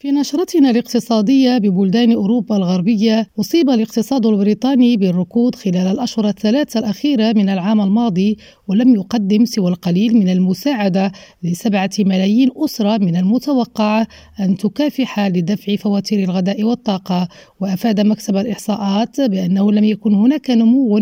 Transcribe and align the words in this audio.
في 0.00 0.12
نشرتنا 0.12 0.70
الاقتصادية 0.70 1.58
ببلدان 1.58 2.12
أوروبا 2.12 2.56
الغربية 2.56 3.26
أصيب 3.40 3.70
الاقتصاد 3.70 4.26
البريطاني 4.26 4.96
بالركود 4.96 5.54
خلال 5.54 5.76
الأشهر 5.86 6.28
الثلاثة 6.28 6.80
الأخيرة 6.80 7.32
من 7.32 7.48
العام 7.48 7.80
الماضي 7.80 8.36
ولم 8.68 8.94
يقدم 8.94 9.44
سوى 9.44 9.70
القليل 9.70 10.16
من 10.16 10.28
المساعدة 10.28 11.12
لسبعة 11.42 11.90
ملايين 11.98 12.50
أسرة 12.56 12.98
من 12.98 13.16
المتوقع 13.16 14.06
أن 14.40 14.56
تكافح 14.56 15.20
لدفع 15.20 15.76
فواتير 15.76 16.24
الغداء 16.24 16.62
والطاقة. 16.62 17.28
وأفاد 17.60 18.00
مكسب 18.00 18.36
الإحصاءات 18.36 19.20
بأنه 19.20 19.72
لم 19.72 19.84
يكن 19.84 20.14
هناك 20.14 20.50
نمو 20.50 20.98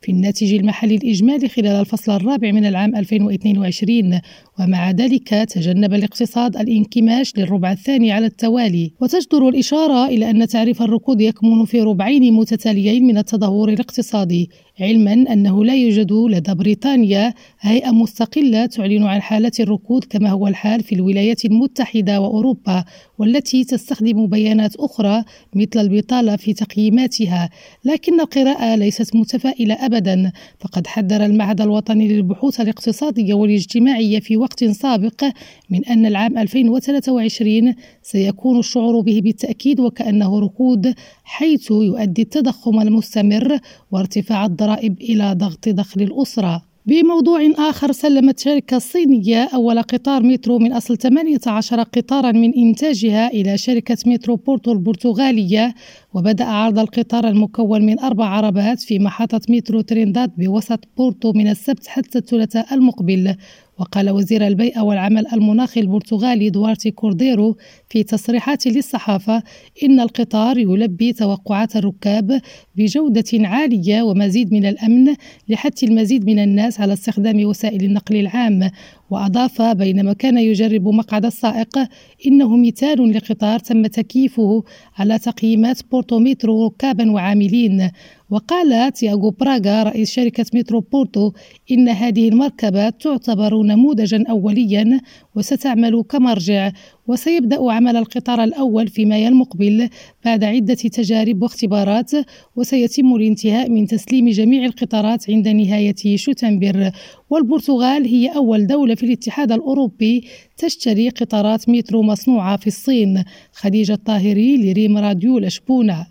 في 0.00 0.12
الناتج 0.12 0.54
المحلي 0.54 0.94
الإجمالي 0.94 1.48
خلال 1.48 1.80
الفصل 1.80 2.12
الرابع 2.12 2.52
من 2.52 2.64
العام 2.64 2.96
2022 2.96 4.20
ومع 4.60 4.90
ذلك 4.90 5.28
تجنب 5.28 5.94
الاقتصاد 5.94 6.56
الانكماش 6.56 7.32
للربع 7.36 7.72
الثاني 7.72 8.12
على 8.12 8.26
التوالي. 8.40 8.92
وتجدر 9.00 9.48
الإشارة 9.48 10.06
إلى 10.06 10.30
أن 10.30 10.46
تعريف 10.46 10.82
الركود 10.82 11.20
يكمن 11.20 11.64
في 11.64 11.82
ربعين 11.82 12.32
متتاليين 12.32 13.06
من 13.06 13.18
التدهور 13.18 13.68
الاقتصادي 13.68 14.50
علما 14.80 15.12
أنه 15.12 15.64
لا 15.64 15.74
يوجد 15.74 16.12
لدى 16.12 16.54
بريطانيا 16.54 17.34
هيئة 17.60 17.90
مستقلة 17.90 18.66
تعلن 18.66 19.02
عن 19.02 19.22
حالة 19.22 19.52
الركود 19.60 20.04
كما 20.04 20.30
هو 20.30 20.46
الحال 20.46 20.82
في 20.82 20.94
الولايات 20.94 21.44
المتحدة 21.44 22.20
وأوروبا 22.20 22.84
والتي 23.18 23.64
تستخدم 23.64 24.26
بيانات 24.26 24.76
أخرى 24.76 25.24
مثل 25.54 25.80
البطالة 25.80 26.36
في 26.36 26.52
تقييماتها. 26.52 27.50
لكن 27.84 28.20
القراءة 28.20 28.74
ليست 28.74 29.16
متفائلة 29.16 29.74
أبدا. 29.86 30.32
فقد 30.58 30.86
حذر 30.86 31.24
المعهد 31.24 31.60
الوطني 31.60 32.08
للبحوث 32.08 32.60
الاقتصادية 32.60 33.34
والاجتماعية 33.34 34.20
في 34.20 34.36
وقت 34.36 34.64
سابق 34.64 35.24
من 35.70 35.84
أن 35.84 36.06
العام 36.06 36.38
2023 36.38 37.74
سيكون 38.02 38.29
الشعور 38.46 39.00
به 39.00 39.20
بالتأكيد 39.24 39.80
وكأنه 39.80 40.40
ركود 40.40 40.94
حيث 41.24 41.70
يؤدي 41.70 42.22
التضخم 42.22 42.80
المستمر 42.80 43.58
وارتفاع 43.92 44.46
الضرائب 44.46 45.00
إلى 45.00 45.34
ضغط 45.34 45.68
دخل 45.68 46.02
الأسرة. 46.02 46.70
بموضوع 46.86 47.40
آخر 47.58 47.92
سلمت 47.92 48.38
شركة 48.38 48.78
صينية 48.78 49.48
أول 49.54 49.82
قطار 49.82 50.22
مترو 50.22 50.58
من 50.58 50.72
أصل 50.72 50.96
18 50.96 51.82
قطارا 51.82 52.32
من 52.32 52.54
إنتاجها 52.54 53.28
إلى 53.28 53.58
شركة 53.58 53.96
مترو 54.06 54.36
بورتو 54.36 54.72
البرتغالية 54.72 55.74
وبدأ 56.14 56.44
عرض 56.44 56.78
القطار 56.78 57.28
المكون 57.28 57.86
من 57.86 58.00
أربع 58.00 58.26
عربات 58.26 58.80
في 58.80 58.98
محطة 58.98 59.40
مترو 59.48 59.80
ترينداد 59.80 60.30
بوسط 60.38 60.84
بورتو 60.96 61.32
من 61.32 61.48
السبت 61.48 61.86
حتى 61.86 62.18
الثلاثاء 62.18 62.74
المقبل. 62.74 63.34
وقال 63.80 64.10
وزير 64.10 64.46
البيئة 64.46 64.80
والعمل 64.80 65.26
المناخي 65.32 65.80
البرتغالي 65.80 66.50
دوارتي 66.50 66.90
كورديرو 66.90 67.56
في 67.88 68.02
تصريحات 68.02 68.66
للصحافة 68.66 69.42
إن 69.82 70.00
القطار 70.00 70.58
يلبي 70.58 71.12
توقعات 71.12 71.76
الركاب 71.76 72.40
بجودة 72.76 73.24
عالية 73.34 74.02
ومزيد 74.02 74.52
من 74.52 74.66
الأمن 74.66 75.14
لحث 75.48 75.84
المزيد 75.84 76.26
من 76.26 76.38
الناس 76.38 76.80
على 76.80 76.92
استخدام 76.92 77.44
وسائل 77.44 77.84
النقل 77.84 78.16
العام. 78.16 78.70
وأضاف 79.10 79.62
بينما 79.62 80.12
كان 80.12 80.38
يجرب 80.38 80.88
مقعد 80.88 81.24
السائق 81.24 81.78
إنه 82.26 82.56
مثال 82.56 83.12
لقطار 83.12 83.58
تم 83.58 83.86
تكييفه 83.86 84.64
على 84.98 85.18
تقييمات 85.18 85.80
بورتوميترو 85.90 86.66
ركابا 86.66 87.10
وعاملين. 87.10 87.90
وقال 88.30 88.92
تياغو 88.92 89.30
براغا 89.30 89.82
رئيس 89.82 90.10
شركة 90.10 90.46
مترو 90.54 90.80
بورتو 90.80 91.32
إن 91.70 91.88
هذه 91.88 92.28
المركبة 92.28 92.90
تعتبر 92.90 93.62
نموذجا 93.62 94.24
أوليا 94.30 95.00
وستعمل 95.34 96.02
كمرجع 96.02 96.70
وسيبدأ 97.08 97.72
عمل 97.72 97.96
القطار 97.96 98.44
الأول 98.44 98.88
في 98.88 99.04
مايو 99.04 99.28
المقبل 99.28 99.88
بعد 100.24 100.44
عدة 100.44 100.74
تجارب 100.74 101.42
واختبارات 101.42 102.10
وسيتم 102.56 103.14
الانتهاء 103.14 103.70
من 103.70 103.86
تسليم 103.86 104.28
جميع 104.28 104.64
القطارات 104.64 105.30
عند 105.30 105.48
نهاية 105.48 106.16
شتنبر. 106.16 106.90
والبرتغال 107.30 108.06
هي 108.06 108.28
أول 108.28 108.66
دولة 108.66 108.94
في 108.94 109.06
الاتحاد 109.06 109.52
الأوروبي 109.52 110.24
تشتري 110.56 111.08
قطارات 111.08 111.68
مترو 111.68 112.02
مصنوعة 112.02 112.56
في 112.56 112.66
الصين. 112.66 113.24
خديجة 113.52 113.92
الطاهري 113.92 114.56
لريم 114.56 114.98
راديو 114.98 115.38
لشبونة. 115.38 116.06